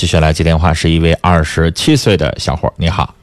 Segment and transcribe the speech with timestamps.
[0.00, 3.14] 接下来接电话是一位二十七岁的小伙，你好。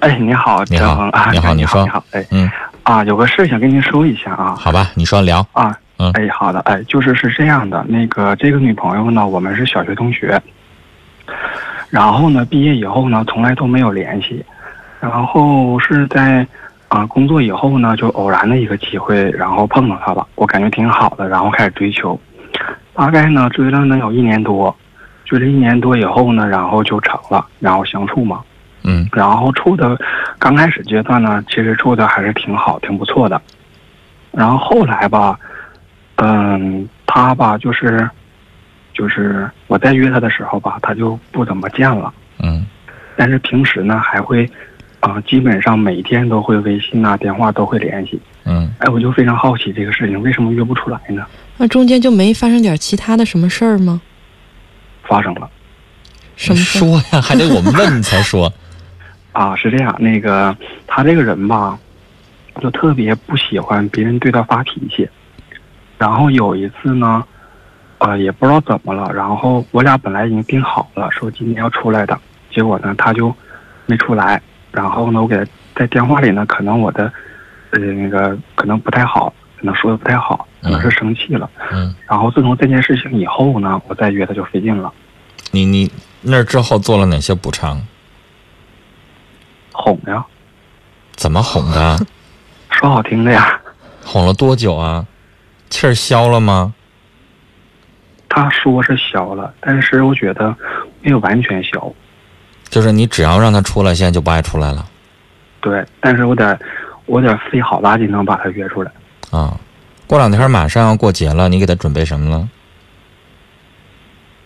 [0.00, 2.50] 哎，你好，你好张啊，你好你说你好，哎，嗯，
[2.82, 5.38] 啊，有个事想跟您说一下啊，好吧，你说聊。
[5.52, 6.10] 啊，嗯。
[6.12, 10.38] 哎，好的，哎，就是是这样的，那个这个女朋友呢，我们是小学同学，
[11.88, 14.44] 然后呢，毕业以后呢，从来都没有联系，
[15.00, 16.46] 然后是在
[16.88, 22.20] 啊、工作以后呢，就偶然的一个机会，然后碰到她了，我感觉挺好的，然后开始追求，
[22.92, 24.76] 大概呢追了能有一年多，
[25.24, 28.42] 追了一年多以后呢，然后就成了，然后相处嘛，
[28.82, 29.98] 嗯然后处的
[30.38, 33.40] 刚开始阶段呢，其实处的还是挺好，挺不错的。
[34.32, 35.38] 然后后来吧，
[36.16, 38.08] 嗯，他吧就是，
[38.92, 42.12] 就是我在约他的时候吧，他就不怎么见了。
[42.42, 42.66] 嗯
[43.16, 44.44] 但是平时呢，还会，
[44.98, 48.20] 啊、基本上每天都会微信啊、电话都会联系。
[48.44, 51.24] 嗯，哎，我就非常好奇这个事情为什么约不出来呢？
[51.56, 54.02] 那中间就没发生点其他的什么事儿吗？
[55.06, 55.48] 发生了
[56.36, 56.56] 什么？
[56.56, 58.52] 说呀，还得我们问你才说。
[59.32, 60.56] 啊，是这样，那个
[60.86, 61.78] 他这个人吧，
[62.60, 65.08] 就特别不喜欢别人对他发脾气。
[65.98, 67.24] 然后有一次呢，
[67.98, 72.18] 呃，也不知道怎么了，然后我俩本来已经定好了，说今天要出来的，
[72.52, 73.34] 结果呢他就
[73.86, 74.40] 没出来。
[74.70, 77.12] 然后呢，我给他在电话里呢，可能我的
[77.70, 79.32] 呃那个可能不太好，
[79.64, 81.48] 可能说的不太好，可能是生气了。
[81.72, 84.92] 嗯，然后自从这件事情以后呢，我再约他就费劲了，
[85.52, 87.80] 你你那之后做了哪些补偿？
[89.72, 90.22] 哄呀，
[91.12, 91.98] 怎么哄的？
[92.72, 93.58] 说好听的呀。
[94.04, 95.06] 哄了多久啊？
[95.70, 96.74] 气儿消了吗？
[98.28, 100.54] 他说是消了，但是我觉得
[101.00, 101.90] 没有完全消。
[102.68, 104.84] 就是你只要让他出来，现在就不爱出来了
[105.62, 106.58] 对，但是我得
[107.06, 108.92] 我得费好大劲能把他约出来。
[109.34, 109.58] 啊。
[110.06, 112.48] 过两天马上要过节了，你给他准备什么了？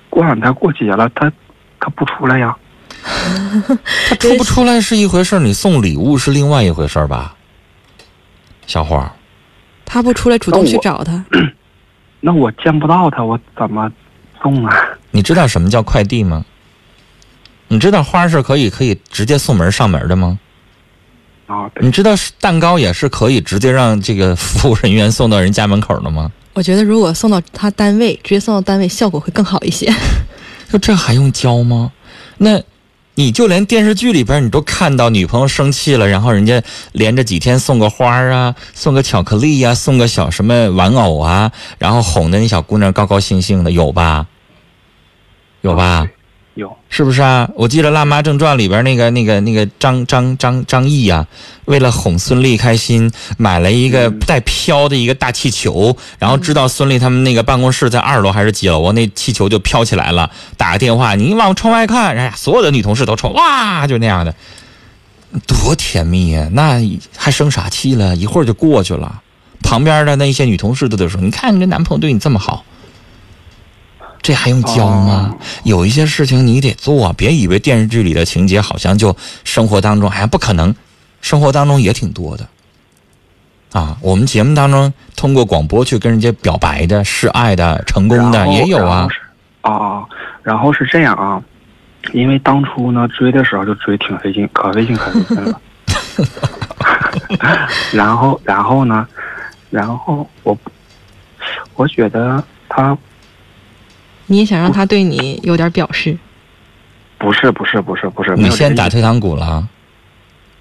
[0.09, 1.31] 过两天过节了，他
[1.79, 2.57] 他不出来呀。
[4.09, 7.35] 他出不出来是一回事儿，你送礼物是另外一回事儿吧？
[8.67, 9.13] 小伙儿，
[9.85, 11.25] 他不出来主动去找他，
[12.21, 13.91] 那我见不到他，我怎么
[14.43, 14.77] 送啊？
[15.11, 16.45] 你知道什么叫快递吗？
[17.69, 20.39] 你知道花是可以可以直接送门上门的吗？
[21.49, 26.31] 啊，你知道是蛋糕也是可以直接让这个服务人员送到人家门口的吗？
[26.53, 29.93] 我觉得如果送到他单位，直接送到单位效果会更好一些。
[30.71, 31.91] 就这还用教吗？
[32.37, 32.63] 那，
[33.15, 44.27] 你就连电视剧里边你都看到女朋友生气了，然后人家连着几天送个花啊，送个巧克力呀、送个小什么玩偶啊，然后哄得那小姑娘高高兴兴的，有吧？
[45.63, 46.07] 有吧？
[46.91, 47.49] 是不是啊？
[47.55, 51.27] 我记得《辣妈正传》里边那个、那个、那个张张张张译呀、
[51.67, 60.31] 为了哄孙俪开心，买了一个带飘的一个大气球，然后知道孙俪他们那个办公室在二楼还是几楼，那气球就飘起来了。
[60.57, 64.35] 打个电话，你往窗外看，哎呀，所有的女同事都冲，哇，就那样的，
[65.47, 66.81] 多甜蜜呀、那
[67.17, 68.17] 还生啥气了？
[68.17, 69.23] 一会儿就过去了。
[69.63, 72.65] 旁边的那一些女同事都得说：“你看你这男朋友对你这么好，
[74.29, 75.35] 这还用教吗？
[75.63, 80.75] 有一些事情你得做，别以为电视剧里的情节好像就生活当中，哎呀不可能，
[81.23, 82.47] 生活当中也挺多的。
[83.73, 89.09] 啊，我们节目当中通过广播去跟人家表白的、示爱的、成功的也有啊
[89.63, 90.05] 啊啊，
[90.43, 91.43] 然后是这样啊，
[92.13, 95.61] 因为当初呢追的时候就追挺费劲，可费劲可费劲了。
[97.93, 99.09] 然后然后呢，
[99.71, 100.55] 然后我
[101.77, 102.95] 我觉得他
[104.29, 106.17] 你也想让他对你有点表示，
[107.19, 109.69] 不是不是不是不是，你先打退堂鼓了啊，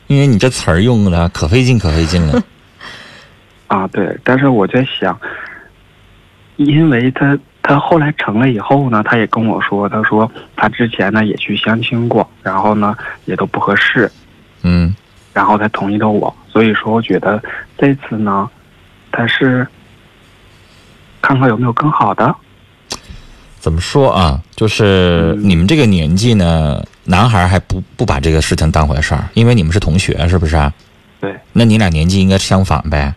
[0.07, 2.41] 因为你这词儿用的可费劲可费劲了。
[3.67, 5.19] 啊，对，但是我在想，
[6.55, 12.95] 因为他他后来成了以后呢，他也跟我说，他说他之前呢也去相亲过，然后呢
[13.25, 14.09] 也都不合适，
[14.61, 14.95] 嗯，
[15.33, 17.43] 然后才同意的我，所以说我觉得
[17.77, 18.49] 这次呢，
[19.11, 19.67] 他是
[21.21, 22.33] 看看有没有更好的，
[23.67, 24.41] 怎么说啊？
[24.55, 30.73] 就是嗯你们这个年纪呢，男孩还不不把这个事情当回事儿，因为你们是同学，是不是啊？
[31.19, 33.13] 对那你俩年纪应该相仿呗。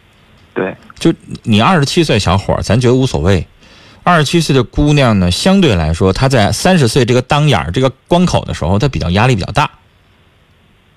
[0.52, 1.14] 对，就
[1.44, 3.46] 你二十七岁小伙儿，咱觉得无所谓。
[4.02, 9.70] 二十七岁的姑娘呢，相对来说，她在三十岁这个当眼儿、这个关口的时候，她比较压力比较大，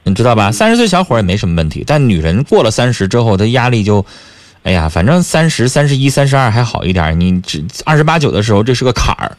[0.01, 0.51] 你知道吧？
[0.51, 4.03] 三十岁小伙儿也没什么问题，但女人过了三十之后，她压力就，
[4.63, 9.37] 哎呀，反正三十三十一、三十二还好一点，你只二十八九的时候，这是个坎儿。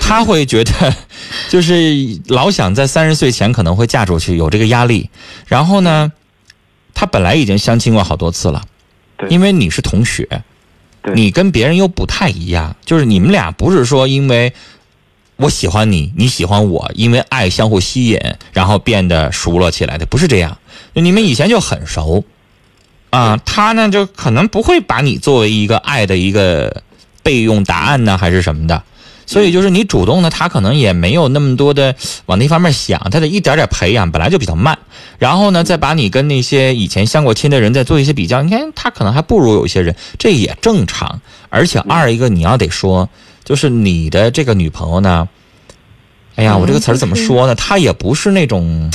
[0.00, 0.94] 她会觉得，
[1.48, 5.10] 就是老想在三十岁前可能会嫁出去，有这个压力。
[5.46, 6.12] 然后呢，
[6.94, 8.62] 他本来已经相亲过好多次了。
[9.16, 10.42] 对因为你是同学，
[11.02, 14.52] 对你跟别人又不太一样，就是你们俩不是说因为
[15.36, 18.18] 我喜欢你，你喜欢我，因为爱相互吸引，
[18.52, 20.58] 然后变得熟络起来的，不是这样。
[20.94, 22.24] 你们以前就很熟，
[23.10, 26.82] 啊，他呢就可能不会把你作为一个爱的一个
[27.22, 28.82] 备用答案呢，还是什么的。
[29.26, 31.94] 所以就是你主动的，他可能也没有那么多的
[32.26, 34.78] 往那方面想，他得一点点培养，本来就比较慢。
[35.18, 41.20] 然后呢，再把你跟那些以前相过亲的人再做一些比较，你看他可能还不如有些人，这也正常。
[41.48, 43.08] 而且二一个你要得说，
[43.44, 45.28] 就是你的这个女朋友呢，
[46.34, 47.54] 哎呀，我这个词儿怎么说呢？
[47.54, 48.90] 她也不是那种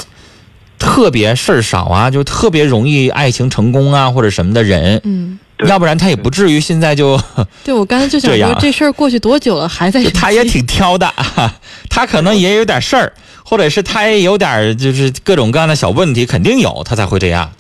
[0.78, 5.00] 特别事儿少啊，就特别容易爱情成功啊或者什么的人。
[5.06, 7.20] 嗯，要不然他也不至于现在就。
[7.64, 10.04] 对我刚才就想说，这事儿过去多久了，还在？
[10.12, 11.12] 他也挺挑的，
[11.90, 13.14] 他可能也有点事儿，
[13.44, 17.52] 或者是他也有点就是各种各样的小问题，肯定有，他才会这样，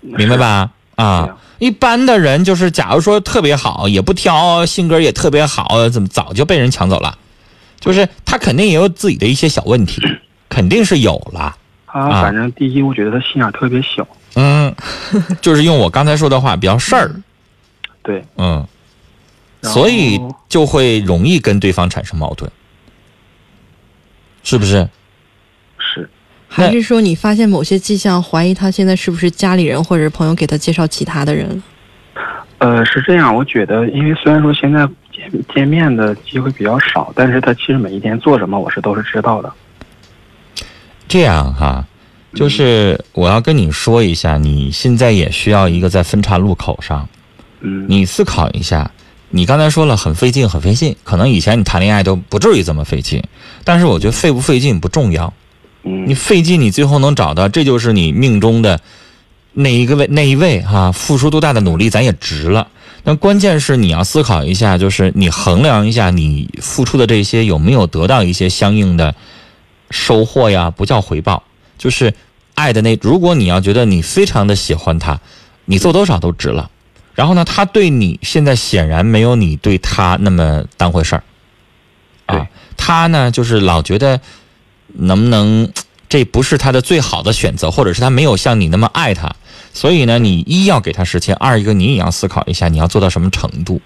[0.00, 0.70] 明白吧？
[0.96, 7.18] 啊一般的人就是，假如说特别好，也不挑，性格也特别好，怎么早就被人抢走了？
[7.78, 10.00] 就是他肯定也有自己的一些小问题，
[10.48, 11.54] 肯定是有了。
[11.86, 14.06] 他啊反正第一，我觉得他心眼特别小，
[14.36, 14.74] 嗯，
[15.40, 17.10] 就是用我刚才说的话，比较事儿，
[18.02, 18.66] 对，嗯，
[19.62, 22.50] 所以就会容易跟对方产生矛盾，
[24.42, 24.88] 是不是？
[25.78, 26.08] 是。
[26.48, 31.62] 还是说你发现某些迹象，怀疑他现在是不是家里人或者是朋友给他介绍其他的人？
[32.58, 39.50] 呃，是这样，我觉得，因为虽然说现在见见面的机会比较少，但是他其实每一天做什么，我是都是知道的。
[41.08, 41.84] 这样哈，
[42.34, 47.08] 就是我要跟你说一下，你现在也需要一个在分岔路口上，
[47.60, 48.90] 嗯，你思考一下。
[49.32, 53.22] 你刚才说了很费劲，很费劲，可能以前你谈恋爱都不至于这么费劲，
[53.62, 55.32] 但是我觉得费不费劲不重要，
[55.84, 58.80] 嗯你费劲，你最后能找到，这就是你命中的
[59.52, 62.66] 那一个位那一位哈、付出多大的努力，咱也值了。
[63.04, 69.14] 但关键是你要思考一下，就是你衡量一下你付出的这些有没有得到一些相应的
[69.90, 70.70] 收获呀？
[70.70, 71.44] 不叫回报，
[71.80, 72.12] 就是
[72.54, 72.96] 爱的那。
[73.00, 75.18] 如果你要觉得你非常的喜欢他，
[75.64, 76.70] 你做多少都值了。
[77.14, 81.22] 然后呢，他对你现在显然没有你对他那么当回事儿
[82.26, 82.46] 啊。
[82.76, 84.20] 他呢，就是老觉得
[84.88, 85.72] 能不能
[86.08, 89.34] 这不是他的最好的选择，或者是他没有像你那么爱他。
[89.72, 93.80] 所以呢，你一要给他时间，二一个你也要思考一下你要做到什么程度，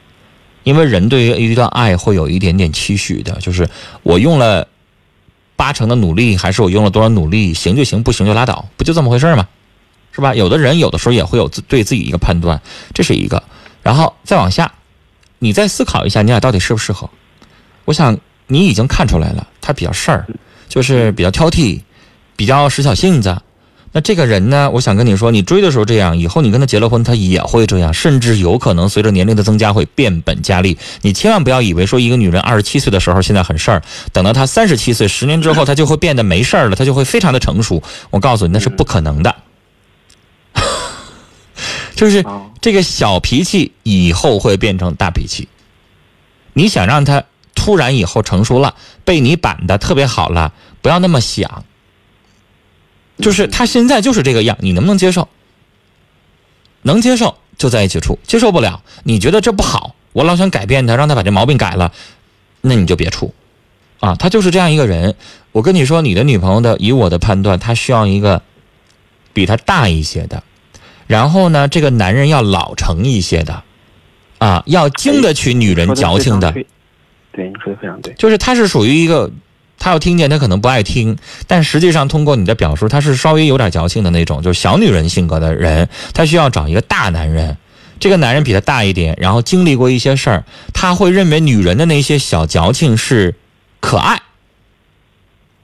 [0.63, 3.69] 因为人对于一段爱会有一点点期许的，就是
[4.03, 4.67] 我用了
[5.57, 9.49] 八成的努力，还是我用了多少努力，行就行，不行就拉倒，不就这么回事吗？
[10.13, 10.35] 是吧？
[10.35, 12.61] 有的人有的时候也会有自对自己一个判断，
[12.93, 13.43] 这是一个，
[13.83, 14.73] 然后再往下，
[15.39, 17.11] 你再思考一下，你俩到底适不适合？
[17.85, 18.17] 我想
[18.47, 20.27] 你已经看出来了，他比较事儿，
[20.69, 21.81] 就是比较挑剔，
[22.37, 23.37] 比较使小性子。
[23.97, 30.77] 那这个人呢，我想跟你说，你追的时候这样，以后你跟他结了婚，他也会这样，甚至有可能随着年龄的增加会变本加厉。
[31.03, 33.81] 你千万不要以为说一个女人二十七岁的时候现在很事儿，
[34.13, 37.81] 等到她三十七岁，十年之后她就会变得没事儿了，她就会非常的成熟。
[38.11, 39.37] 我告诉你，那是不可能的。
[41.95, 45.47] 就是啊，这个小脾气以后会变成大脾气。
[46.53, 47.23] 你想让他
[47.55, 48.75] 突然以后成熟了，
[49.05, 50.53] 被你板的特别好了，
[50.83, 51.65] 不要那么想。
[53.19, 55.29] 就是他现在就是这个样，你能不能接受？
[56.83, 61.93] 能接受就在一起处，接受不了，你觉得这不好，我老想改变他，让他把这毛病改了，
[62.61, 63.35] 那你就别处。
[64.01, 65.15] 啊，他就是这样一个人。
[65.53, 68.43] 我跟你说，你的女朋友的，以我的判断，她需要一个
[69.33, 70.43] 比她大一些的，
[71.07, 73.63] 然后呢，这个男人要老成一些的，
[74.39, 76.53] 啊，要经得起女人矫情的。
[76.53, 76.67] 对，
[77.33, 78.13] 对，你说的非常对。
[78.15, 79.31] 就是他是属于一个，
[79.85, 87.59] 他要听见他可能不爱听，但实际上通过你的表述，他是稍微有点矫情的那种，就是小女人性格的人，他需要找一个大男人。
[88.01, 93.35] 这个男人比他大一点，然后经历过一些事儿，他会认为女人的那些小矫情是
[93.81, 94.23] 可爱。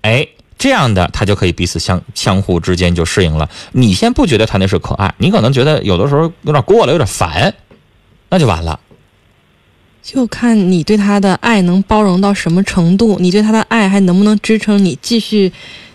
[0.03, 3.49] 哎，这样的他就可以彼此相相互之间就适应了。
[3.73, 7.55] 你先不觉得他那是可爱，你可能觉得有的时候有点过了，有点烦，
[8.29, 8.79] 那就完了。
[10.03, 15.53] 就看你对他的爱能包容到什么程度，你对他的爱还能不能支撑你继续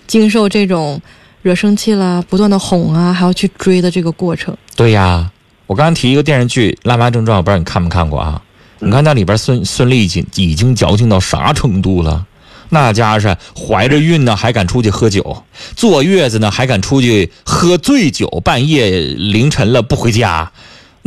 [0.08, 1.02] 经受这种
[1.42, 4.56] 惹生气了、不断的哄啊，还要去追的这个过程。
[4.76, 5.32] 对呀，
[5.68, 8.42] 我刚刚提一个电视剧《辣妈正传》，我不知道你看没看过啊？
[8.80, 12.26] 你看那里边孙孙俪已经已经矫情到啥程度了？
[12.70, 15.22] 那家是怀着孕呢，还敢出去喝酒；
[15.76, 20.52] 坐月子呢，还敢出去喝醉酒，半夜凌晨了不回家。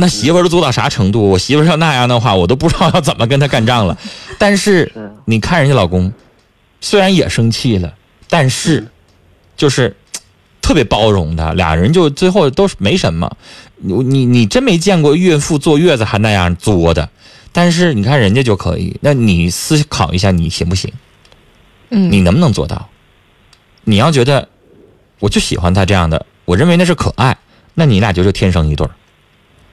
[0.00, 1.28] 那媳妇儿都做到啥程度？
[1.28, 3.98] 我媳妇儿要那样的话，我都不知道要怎么跟她干仗了。
[4.38, 6.12] 但是是你看人家老公，
[6.80, 7.92] 虽然也生气了，
[8.28, 8.86] 但是
[9.56, 9.96] 就是
[10.62, 13.36] 特别包容的，俩人就最后都是没什么。
[13.74, 17.08] 你你你真没见过孕妇坐月子还那样作的，
[17.50, 20.92] 但是你看人家就可以，那你思考一下，你行不行？
[21.90, 22.88] 嗯，你能不能做到？
[23.82, 24.48] 你要觉得
[25.18, 27.36] 我就喜欢他这样的，我认为那是可爱，
[27.74, 28.90] 那你俩就是天生一对儿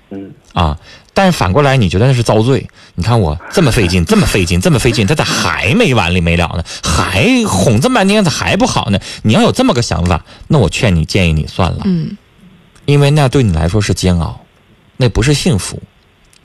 [0.09, 0.77] 嗯啊。
[1.13, 2.67] 但是反过来，你觉得那是遭罪？
[2.95, 6.63] 你看我这么费劲，这么费劲，这么费劲，他咋还没完了没了呢？
[6.83, 8.99] 还哄这么半天，咋还不好呢？
[9.23, 12.17] 你要有这么个想法，那我劝你，建议你算了，嗯
[12.85, 14.45] 因为那对你来说是煎熬，
[14.97, 15.81] 那不是幸福，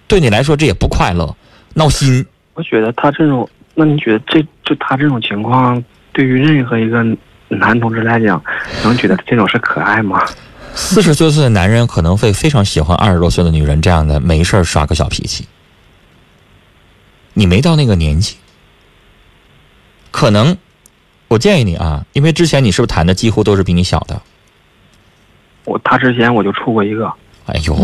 [0.07, 1.37] 对你来说这也不快乐，
[1.75, 2.25] 闹心。
[2.55, 7.05] 我觉得他这种，那你觉得这就他这种情况，对于任何一个
[7.49, 8.43] 男同志来讲，
[8.85, 10.25] 能觉得这种是可爱吗？
[10.74, 15.46] 四十多岁的男人可能会非常喜欢二十多岁的女人这样的没事儿耍个小脾气。
[17.34, 18.36] 你没到那个年纪，
[20.10, 20.56] 可能
[21.28, 24.20] 我建议你啊，因为之前你是不是谈的几乎都是比你小的？
[25.64, 27.12] 我他之前我就处过一个，
[27.46, 27.76] 哎呦，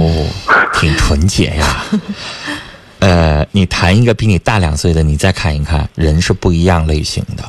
[0.74, 1.84] 挺纯洁呀。
[2.98, 7.44] 呃，你谈一个比你大两岁的，你再看一看，人是不一样类型的。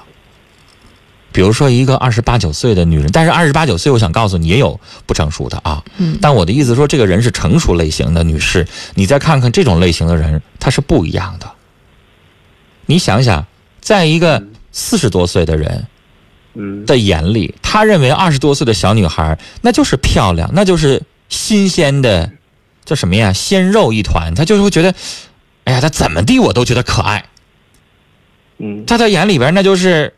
[1.38, 5.84] 比如说一个二十八九岁的女人，但是二十八九岁，我想告诉你也有不成熟的啊。
[5.98, 11.48] 嗯，但我的意思说，这个人是成熟类型的女士，你再看看这种类型的人，她是不一样的。
[12.88, 13.46] 你想想，
[13.80, 15.86] 在一个四十多岁的人
[16.56, 22.32] 嗯的眼里，他认为二十多岁的小女孩那就是漂亮，那就是新鲜的，
[22.84, 23.32] 叫什么呀？
[23.32, 24.92] 鲜肉一团，他就是会觉得，
[25.66, 27.24] 哎呀，他怎么地我都觉得可爱。
[28.58, 30.12] 嗯在他眼里边，那就是，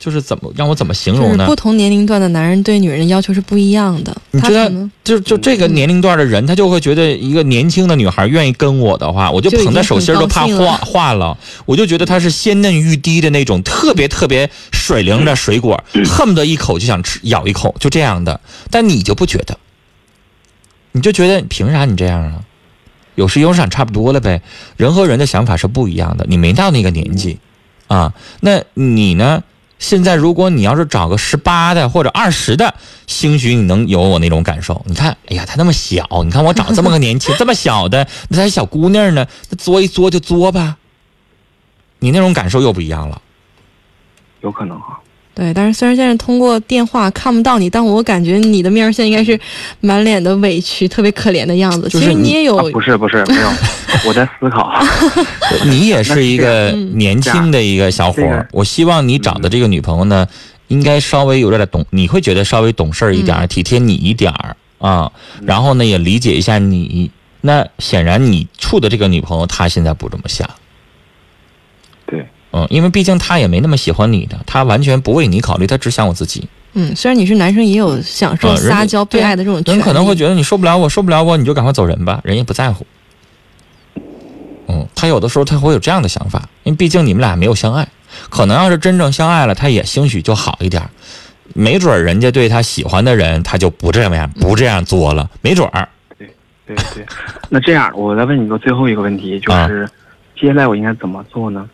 [0.00, 1.36] 就是怎么让我怎么形容呢？
[1.36, 4.16] 就是不同年龄段的男人对女人的要求是不一样的。
[4.30, 4.72] 你觉得
[5.04, 18.40] 就就这个年龄段的人，他就会觉得一个年轻的女孩愿意跟我的话，我就捧在手心都怕化化了，我就觉得她是鲜嫩欲滴的那种特别特别水灵的水果，恨不得一口就想吃咬一口，就这样的。
[18.70, 19.58] 但你就不觉得，
[20.92, 22.40] 你就觉得凭啥你这样啊？
[23.16, 24.40] 有时有赏差不多了呗。
[24.78, 27.38] 人和人的想法是不一样的，你没到那个年纪
[27.86, 28.14] 啊。
[28.40, 29.42] 那你呢？
[29.80, 32.74] 现在如果你要是找个十八的或者二十的，
[33.08, 34.80] 兴许你能有我那种感受。
[34.86, 40.76] 你看，哎呀，她那么小，你看我长这么个年轻、这么小的， 那还小姑娘呢，那作一作就作吧。
[41.98, 43.20] 你那种感受又不一样了。
[44.42, 45.00] 有可能哈。
[45.40, 49.40] 对，但是虽然现在通过电话看不到你，但我感觉你的面儿现在应该是
[49.80, 51.88] 满脸的委屈，特别可怜的样子。
[51.88, 53.48] 就是其实你你也有，啊，不是不是没有，
[54.06, 54.70] 我在思考。
[55.64, 60.26] 你也是一个嗯年轻的一个小伙儿，我希望你找的这个女朋友呢，
[60.68, 65.10] 应该稍微有点懂，你会觉得稍微懂事儿一点儿，嗯体贴你一点儿啊，
[65.46, 67.10] 然后呢也理解一下你。
[67.40, 70.46] 那显然你处的这个女朋友，她现在不这么想。
[72.52, 76.48] 对，嗯，因为毕竟他也没那么喜欢你的，他完全不为你考虑，他只想我自己。
[76.74, 79.78] 嗯，虽然你是男生，也有享受撒娇被爱的这种权利。
[79.78, 82.86] 人可能会觉得你受不了我，受不了我，你就赶快走人吧，人也不在乎。
[84.68, 87.88] 嗯，他有的时候他会有这样的想法，因为毕竟你们俩没有相爱，
[88.28, 90.88] 可能要是真正相爱了，他也兴许就好一点，
[91.54, 95.88] 没准人家对他喜欢的人，他就不这样不这样作了，没准儿。
[96.16, 96.28] 对
[96.94, 97.04] 对。
[97.50, 99.88] 那这样，我再问你个最后一个问题，啊就是、
[100.40, 101.68] 接下来我应该怎么做呢？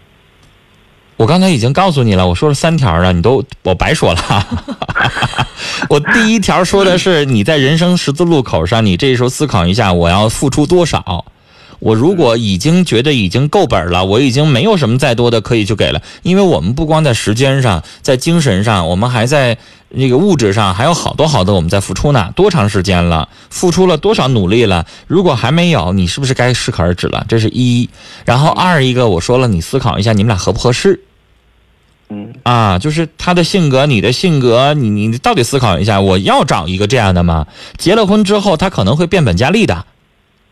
[1.17, 4.47] 我刚才已经告诉你了，我说了三条了，你都我白说了。
[5.89, 11.25] 我第一条说的是你在人生十字路口上，你这时候思考一下，我要付出多少。
[11.79, 19.59] 我如果已经觉得已经够本了，我已经没有什么再多的可以去给了，因为我们不光在时间上，在精神上，我们还在
[19.91, 22.31] 那个物质上，还有好多好多我们在付出呢。
[22.35, 23.29] 多长时间了？
[23.51, 24.87] 付出了多少努力了？
[25.07, 27.25] 如果还没有，你是不是该适可而止了？
[27.29, 27.89] 这是一。
[28.25, 31.03] 然后二一个，我说了，你思考一下，你们俩合不合适？
[32.09, 37.47] 嗯啊，就是他的性格，你的性格，你你到底思考一下，我要找一个这样的吗？
[37.79, 39.85] 结了婚之后，他可能会变本加厉的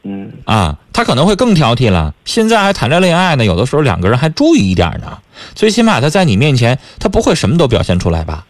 [0.02, 2.12] 嗯啊，他可能会更挑剔了。
[2.24, 5.18] 现在还谈着恋爱呢，有的时候两个人还注意一点呢。
[5.54, 8.44] 最起码他在你面前，他不会什么都表现出来吧？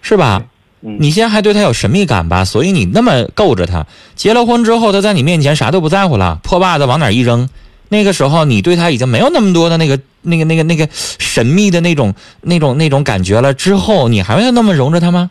[0.00, 0.44] 是吧？
[0.82, 2.44] 嗯，你现在还对他有神秘感吧？
[2.44, 3.86] 所以你那么够着他。
[4.14, 7.48] 结了婚之后，他在你面前啥都不在乎了，破袜子往哪一扔，
[7.88, 13.52] 那个时候你对他已经没有那么多的那个、那个、那个、那个神秘的那种、那种、那种感觉了。
[13.54, 15.30] 之后你还会那么容着他吗？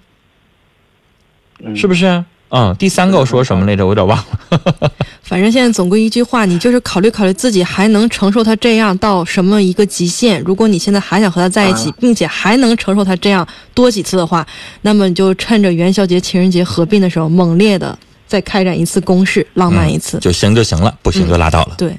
[1.66, 2.24] 嗯是不是？
[2.56, 3.84] 嗯，第三个我说什么来着？
[3.84, 4.92] 我有点忘了。
[5.24, 10.40] 反正现在总归一句话，你就是考虑考虑自己还能承受他这样到什么一个极限。
[10.42, 14.46] 如果你现在还想和他在一起，啊并且还能承受他这样多几次的话，
[14.82, 20.20] 那么你就趁着元宵节、情人节合并的时候，猛烈的再开展一次攻势，浪漫一次。
[20.20, 21.74] 就行就行了，不行就拉倒了。
[21.76, 21.96] 对，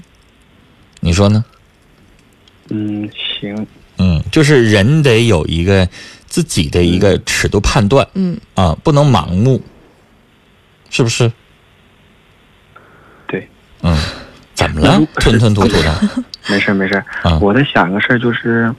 [1.04, 1.44] 你说呢？
[2.70, 3.54] 嗯行，
[3.98, 5.86] 嗯，就是人得有一个
[6.26, 9.62] 自己的一个尺度判断嗯，啊，不能盲目，
[10.88, 11.30] 是不是？
[13.26, 13.46] 对，
[13.82, 13.94] 嗯，
[14.54, 14.98] 怎么了？
[15.16, 16.00] 吞吞吐吐的
[16.48, 16.94] 没事没事。
[17.22, 17.38] 啊？
[17.38, 18.74] 我在想一个事儿，就是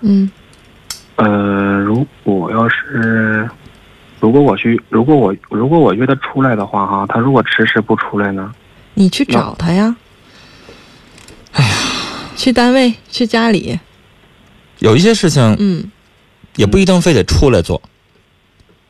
[0.00, 0.28] 嗯
[1.14, 3.48] 呃，如果要是，
[4.18, 8.52] 如果我去，如果我如果我约他出来的话，哈，他如果迟迟不出来呢？
[8.94, 9.94] 你去找他呀，
[12.38, 13.80] 去单位，去家里。
[14.78, 15.90] 有一些事情嗯
[16.54, 17.82] 也不一定非得出来做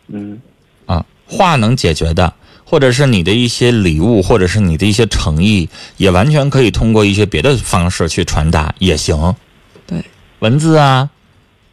[0.09, 0.39] 嗯
[0.85, 9.35] 啊，话能解决的，或者是你的一些礼物，或者是你的一些诚意，也完全可以通过一些别的方式去传达也行。
[9.87, 10.05] 对，
[10.41, 11.09] 文字啊，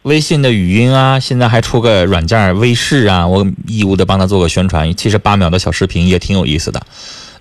[0.02, 6.80] 微信的语音啊，现在还出个软件儿微视啊，我义务的帮他做个宣传，七十八秒的小视频也挺有意思的。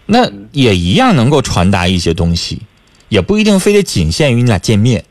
[0.05, 2.61] 那也一样能够传达一些东西，
[3.09, 5.03] 也不一定非得仅限于你俩见面。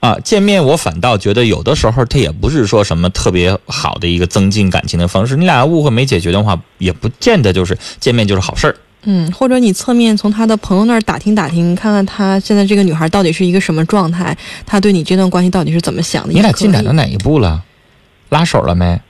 [0.00, 5.36] 啊，见面我反倒觉得有的时候他也不是说什么特别好的一个增进感情的方式。
[5.36, 8.76] 你俩误会没解决的话，也不见得就是见面就是好事儿。
[9.08, 16.32] 嗯，或者你侧面从他的朋友那儿打听打听，看看他现在这个女孩到底是一个什么状态，他对你这段关系到底是怎么想的。
[16.32, 17.64] 你俩进展到哪一步了？
[18.28, 19.00] 拉手了没？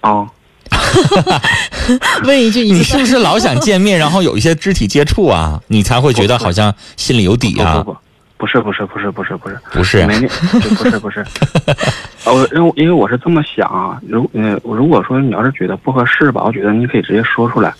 [0.00, 0.26] 啊，
[2.24, 7.74] 问一句，你是不是老想见面，然后有一些肢体接触啊，你才会觉得好像心里有底啊？
[7.78, 7.98] 不不不，
[8.38, 9.58] 不是不是不是不是不是。
[9.72, 10.06] 不是。
[10.06, 10.28] 没那，
[10.76, 11.24] 不是不是，
[12.24, 17.72] 呃，我因为因为我是这么想啊，如呃如果说你要是觉得不合适吧，我觉得你可以直接说出来。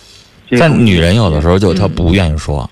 [0.59, 2.69] 但女人有的时候就她不愿意说，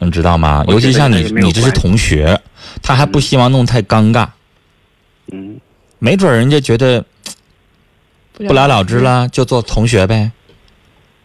[0.00, 0.64] 你知道吗？
[0.68, 2.40] 尤其像你你这是同学，
[2.82, 4.26] 她还不希望弄太尴尬，
[5.32, 5.60] 嗯。
[6.02, 7.04] 没准人家觉得
[8.46, 9.00] 不了了之。
[9.00, 10.32] 了，就做同学呗。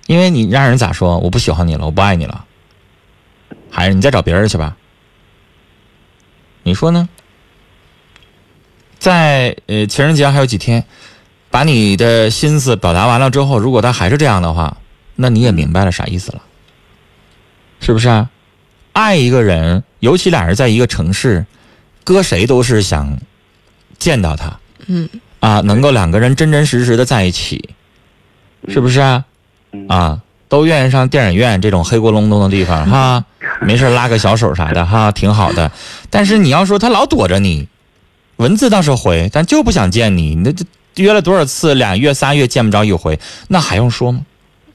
[0.08, 1.18] 因为你让人咋说？
[1.20, 2.46] 我不喜欢你了，我不爱你了，
[3.72, 4.78] 还是你再找别人去吧？
[6.64, 7.10] 你说呢？
[9.00, 10.84] 在呃情人节还有几天，
[11.50, 14.78] 把你的心思表达完了之后，如果他还是这样的话，
[15.16, 16.42] 那你也明白了啥意思了，
[17.80, 18.30] 是不是啊？
[18.94, 21.46] 爱一个人，尤其俩人在一个城市，
[22.04, 23.20] 搁谁都是想
[24.00, 24.60] 见到他。
[24.88, 25.10] 嗯
[25.46, 27.70] 啊，能够两个人真真实实的在一起，
[28.68, 29.24] 是不是啊？
[29.74, 33.24] 嗯啊，都愿意上电影院这种黑咕隆咚的地方哈，
[33.62, 35.72] 没事拉个小手啥的哈，挺好的。
[36.10, 37.68] 但是你要说他老躲着你，
[38.38, 44.22] 文字倒是回，但就不想见你，那这约了多少次，俩月仨月见不着一回，那还用说吗？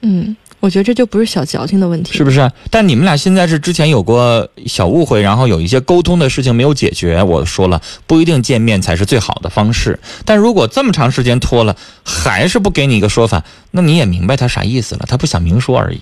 [0.01, 2.49] 嗯，我觉得这就不是小矫情的问题，是不是？
[2.69, 7.21] 但你们俩现在是之前有过小误会，然后有一些沟通的事情没有解决。
[7.21, 9.99] 我说了，不一定见面才是最好的方式。
[10.23, 15.99] 但如果这么长时间拖了，还是不给你一个说法，那你也明白他啥意思了，他不想明说而已。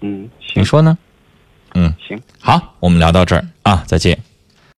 [0.00, 0.98] 嗯，行你说呢？
[1.74, 2.20] 嗯，行。
[2.40, 4.18] 好，我们聊到这儿啊，再见。